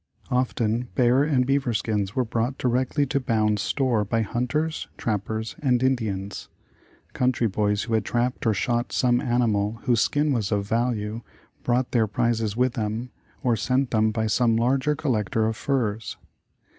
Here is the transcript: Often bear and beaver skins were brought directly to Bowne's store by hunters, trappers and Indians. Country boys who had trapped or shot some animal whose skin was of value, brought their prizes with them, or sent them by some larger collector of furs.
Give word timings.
Often 0.31 0.87
bear 0.95 1.21
and 1.21 1.45
beaver 1.45 1.75
skins 1.75 2.15
were 2.15 2.25
brought 2.25 2.57
directly 2.57 3.05
to 3.05 3.19
Bowne's 3.19 3.61
store 3.61 4.03
by 4.03 4.23
hunters, 4.23 4.87
trappers 4.97 5.55
and 5.61 5.83
Indians. 5.83 6.49
Country 7.13 7.45
boys 7.45 7.83
who 7.83 7.93
had 7.93 8.03
trapped 8.03 8.47
or 8.47 8.53
shot 8.55 8.91
some 8.91 9.21
animal 9.21 9.73
whose 9.83 10.01
skin 10.01 10.33
was 10.33 10.51
of 10.51 10.67
value, 10.67 11.21
brought 11.61 11.91
their 11.91 12.07
prizes 12.07 12.57
with 12.57 12.73
them, 12.73 13.11
or 13.43 13.55
sent 13.55 13.91
them 13.91 14.09
by 14.09 14.25
some 14.25 14.55
larger 14.57 14.95
collector 14.95 15.45
of 15.45 15.55
furs. 15.55 16.17